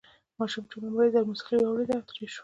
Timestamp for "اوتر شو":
1.97-2.39